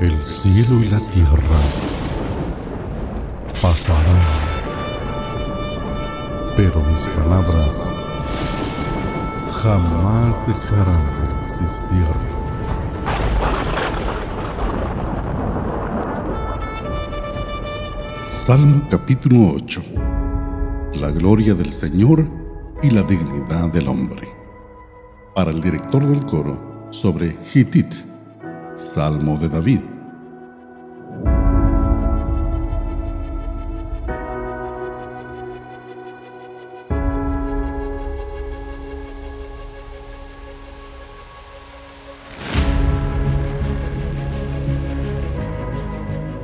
El 0.00 0.16
cielo 0.24 0.80
y 0.80 0.88
la 0.88 0.98
tierra 0.98 1.60
pasarán, 3.60 4.24
pero 6.56 6.82
mis 6.84 7.06
palabras 7.08 7.92
jamás 9.62 10.46
dejarán 10.46 11.04
de 11.04 11.44
existir. 11.44 12.06
Salmo 18.24 18.82
capítulo 18.88 19.52
8 19.54 19.82
La 20.94 21.10
gloria 21.10 21.52
del 21.52 21.74
Señor 21.74 22.26
y 22.82 22.88
la 22.88 23.02
dignidad 23.02 23.70
del 23.70 23.86
hombre. 23.88 24.26
Para 25.34 25.50
el 25.50 25.60
director 25.60 26.06
del 26.06 26.24
coro 26.24 26.88
sobre 26.90 27.36
Hitit, 27.54 28.09
Salmo 28.80 29.36
de 29.36 29.48
David. 29.48 29.80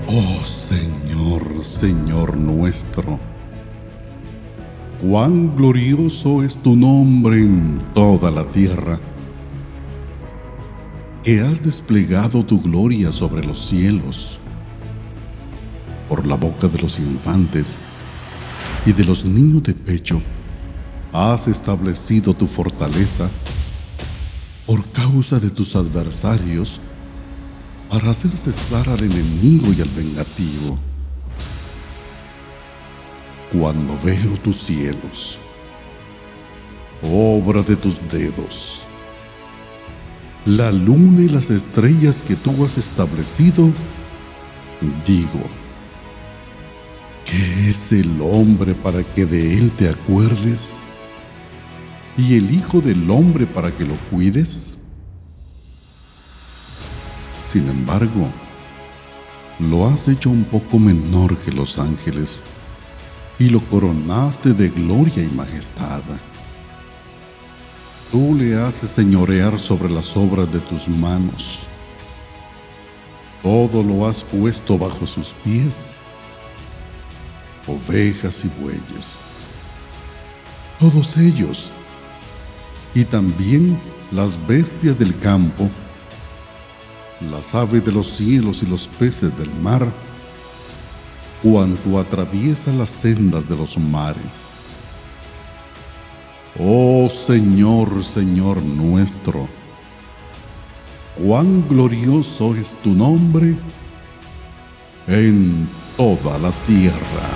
Oh 0.08 0.44
Señor, 0.44 1.64
Señor 1.64 2.36
nuestro, 2.36 3.18
cuán 5.00 5.56
glorioso 5.56 6.42
es 6.42 6.58
tu 6.58 6.76
nombre 6.76 7.38
en 7.38 7.82
toda 7.94 8.30
la 8.30 8.44
tierra, 8.44 9.00
que 11.26 11.40
has 11.40 11.60
desplegado 11.60 12.44
tu 12.44 12.60
gloria 12.60 13.10
sobre 13.10 13.44
los 13.44 13.58
cielos, 13.58 14.38
por 16.08 16.24
la 16.24 16.36
boca 16.36 16.68
de 16.68 16.78
los 16.78 17.00
infantes 17.00 17.78
y 18.86 18.92
de 18.92 19.04
los 19.04 19.24
niños 19.24 19.64
de 19.64 19.74
pecho, 19.74 20.22
has 21.12 21.48
establecido 21.48 22.32
tu 22.32 22.46
fortaleza 22.46 23.28
por 24.66 24.88
causa 24.92 25.40
de 25.40 25.50
tus 25.50 25.74
adversarios, 25.74 26.80
para 27.90 28.12
hacer 28.12 28.36
cesar 28.36 28.88
al 28.88 29.02
enemigo 29.02 29.72
y 29.76 29.80
al 29.82 29.88
vengativo. 29.88 30.78
Cuando 33.50 33.98
veo 34.04 34.36
tus 34.44 34.58
cielos, 34.58 35.40
obra 37.02 37.64
de 37.64 37.74
tus 37.74 37.96
dedos, 38.12 38.84
la 40.46 40.70
luna 40.70 41.22
y 41.22 41.28
las 41.28 41.50
estrellas 41.50 42.22
que 42.22 42.36
tú 42.36 42.64
has 42.64 42.78
establecido, 42.78 43.68
digo, 45.04 45.42
¿qué 47.24 47.70
es 47.70 47.92
el 47.92 48.20
hombre 48.22 48.74
para 48.74 49.02
que 49.02 49.26
de 49.26 49.58
él 49.58 49.72
te 49.72 49.88
acuerdes? 49.88 50.78
¿Y 52.16 52.36
el 52.36 52.54
Hijo 52.54 52.80
del 52.80 53.10
Hombre 53.10 53.44
para 53.46 53.70
que 53.70 53.84
lo 53.84 53.94
cuides? 54.10 54.78
Sin 57.42 57.68
embargo, 57.68 58.28
lo 59.58 59.86
has 59.86 60.08
hecho 60.08 60.30
un 60.30 60.44
poco 60.44 60.78
menor 60.78 61.36
que 61.38 61.52
los 61.52 61.78
ángeles 61.78 62.42
y 63.38 63.50
lo 63.50 63.60
coronaste 63.60 64.54
de 64.54 64.70
gloria 64.70 65.22
y 65.22 65.28
majestad. 65.34 66.02
Tú 68.10 68.34
le 68.34 68.54
haces 68.54 68.90
señorear 68.90 69.58
sobre 69.58 69.90
las 69.90 70.16
obras 70.16 70.50
de 70.52 70.60
tus 70.60 70.88
manos. 70.88 71.66
Todo 73.42 73.82
lo 73.82 74.06
has 74.06 74.22
puesto 74.22 74.78
bajo 74.78 75.06
sus 75.06 75.34
pies, 75.44 75.98
ovejas 77.66 78.44
y 78.44 78.60
bueyes, 78.60 79.20
todos 80.78 81.16
ellos, 81.16 81.70
y 82.94 83.04
también 83.04 83.80
las 84.12 84.44
bestias 84.46 84.98
del 84.98 85.16
campo, 85.18 85.68
las 87.30 87.54
aves 87.54 87.84
de 87.84 87.92
los 87.92 88.06
cielos 88.06 88.62
y 88.62 88.66
los 88.66 88.86
peces 88.86 89.36
del 89.36 89.52
mar, 89.62 89.92
cuanto 91.42 91.98
atraviesa 91.98 92.72
las 92.72 92.90
sendas 92.90 93.48
de 93.48 93.56
los 93.56 93.78
mares. 93.78 94.56
Oh 96.58 97.10
Señor, 97.10 98.02
Señor 98.02 98.62
nuestro, 98.62 99.46
cuán 101.14 101.68
glorioso 101.68 102.54
es 102.54 102.76
tu 102.82 102.94
nombre 102.94 103.56
en 105.06 105.68
toda 105.98 106.38
la 106.38 106.50
tierra. 106.66 107.35